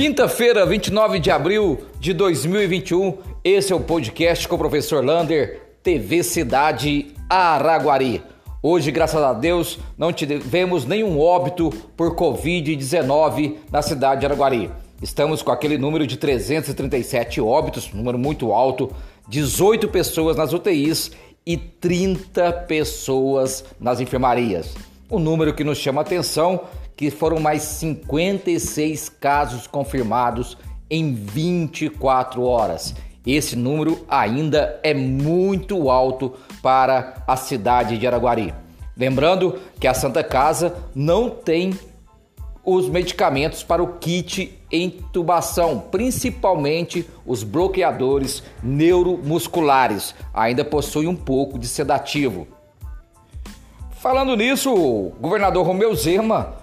[0.00, 6.22] Quinta-feira, 29 de abril de 2021, esse é o podcast com o professor Lander, TV
[6.22, 8.22] Cidade Araguari.
[8.62, 11.68] Hoje, graças a Deus, não tivemos nenhum óbito
[11.98, 14.70] por Covid-19 na cidade de Araguari.
[15.02, 18.90] Estamos com aquele número de 337 óbitos, número muito alto,
[19.28, 21.12] 18 pessoas nas UTIs
[21.44, 24.74] e 30 pessoas nas enfermarias.
[25.10, 26.58] O número que nos chama a atenção
[27.00, 30.58] que foram mais 56 casos confirmados
[30.90, 32.94] em 24 horas.
[33.26, 38.52] Esse número ainda é muito alto para a cidade de Araguari.
[38.94, 41.72] Lembrando que a Santa Casa não tem
[42.62, 50.14] os medicamentos para o kit intubação, principalmente os bloqueadores neuromusculares.
[50.34, 52.46] Ainda possui um pouco de sedativo.
[53.92, 56.59] Falando nisso, o governador Romeu Zema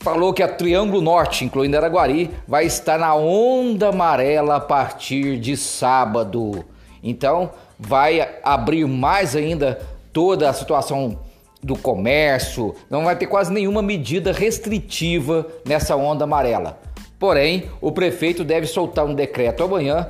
[0.00, 5.56] falou que a Triângulo Norte, incluindo Araguari, vai estar na onda amarela a partir de
[5.56, 6.64] sábado.
[7.02, 9.80] Então, vai abrir mais ainda
[10.12, 11.18] toda a situação
[11.62, 16.78] do comércio, não vai ter quase nenhuma medida restritiva nessa onda amarela.
[17.18, 20.08] Porém, o prefeito deve soltar um decreto amanhã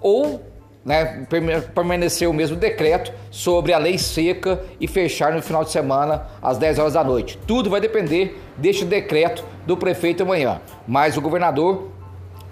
[0.00, 0.42] ou
[0.84, 1.26] né,
[1.74, 6.58] permanecer o mesmo decreto sobre a lei seca e fechar no final de semana às
[6.58, 7.38] 10 horas da noite.
[7.46, 10.60] Tudo vai depender deste decreto do prefeito amanhã.
[10.86, 11.90] Mas o governador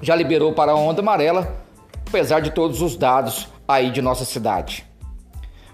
[0.03, 1.57] já liberou para a onda amarela,
[2.07, 4.87] apesar de todos os dados aí de nossa cidade.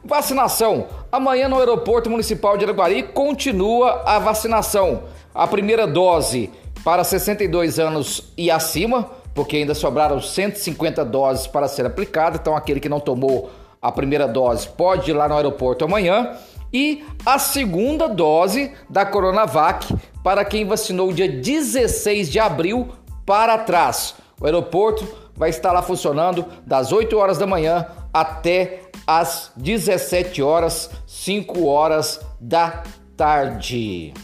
[0.05, 0.87] Vacinação.
[1.11, 5.05] Amanhã no aeroporto municipal de Araguari continua a vacinação.
[5.35, 6.51] A primeira dose
[6.85, 12.39] para 62 anos e acima porque ainda sobraram 150 doses para ser aplicada.
[12.41, 13.51] Então, aquele que não tomou
[13.83, 16.37] a primeira dose pode ir lá no aeroporto amanhã.
[16.73, 22.89] E a segunda dose da Coronavac para quem vacinou dia 16 de abril
[23.27, 24.15] para trás.
[24.41, 30.91] O aeroporto vai estar lá funcionando das 8 horas da manhã até as 17 horas,
[31.07, 32.83] 5 horas da
[33.17, 34.15] tarde.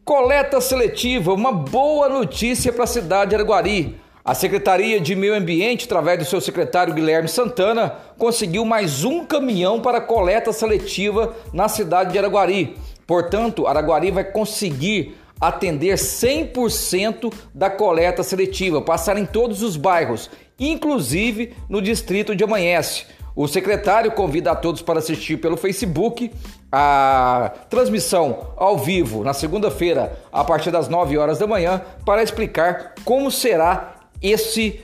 [0.03, 3.95] Coleta seletiva, uma boa notícia para a cidade de Araguari.
[4.25, 9.81] A Secretaria de Meio Ambiente, através do seu secretário Guilherme Santana, conseguiu mais um caminhão
[9.81, 12.77] para coleta seletiva na cidade de Araguari.
[13.07, 20.29] Portanto, Araguari vai conseguir atender 100% da coleta seletiva, passar em todos os bairros,
[20.59, 23.05] inclusive no distrito de Amanhece.
[23.35, 26.29] O secretário convida a todos para assistir pelo Facebook
[26.71, 32.95] a transmissão ao vivo na segunda-feira, a partir das 9 horas da manhã, para explicar
[33.05, 34.81] como será esse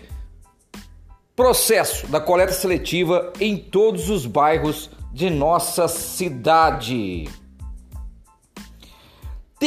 [1.35, 7.27] processo da coleta seletiva em todos os bairros de nossa cidade.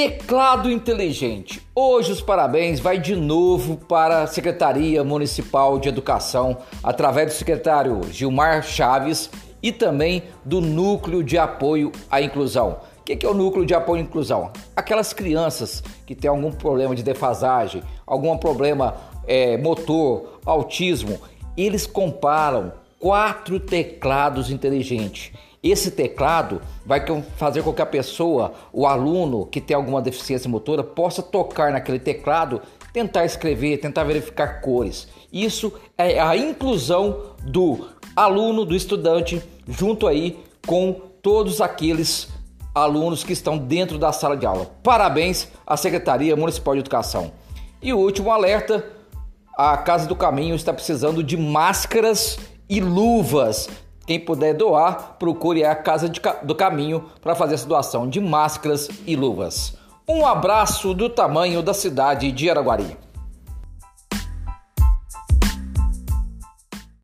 [0.01, 1.61] Teclado inteligente.
[1.75, 8.01] Hoje os parabéns vai de novo para a Secretaria Municipal de Educação, através do secretário
[8.13, 9.29] Gilmar Chaves
[9.61, 12.79] e também do Núcleo de Apoio à Inclusão.
[13.01, 14.53] O que é o Núcleo de Apoio à Inclusão?
[14.77, 18.95] Aquelas crianças que têm algum problema de defasagem, algum problema
[19.27, 21.19] é, motor, autismo,
[21.57, 25.33] eles comparam quatro teclados inteligentes
[25.63, 27.05] esse teclado vai
[27.37, 31.99] fazer com que a pessoa, o aluno que tem alguma deficiência motora, possa tocar naquele
[31.99, 32.63] teclado,
[32.93, 35.09] tentar escrever, tentar verificar cores.
[35.33, 42.29] Isso é a inclusão do aluno, do estudante, junto aí com todos aqueles
[42.75, 44.71] alunos que estão dentro da sala de aula.
[44.83, 47.33] Parabéns à Secretaria Municipal de Educação.
[47.83, 48.85] E o último alerta:
[49.57, 52.39] a Casa do Caminho está precisando de máscaras
[52.69, 53.69] e luvas
[54.09, 58.89] quem puder doar, procure a Casa de, do Caminho para fazer essa doação de máscaras
[59.07, 59.77] e luvas.
[60.09, 62.97] Um abraço do tamanho da cidade de Araguari.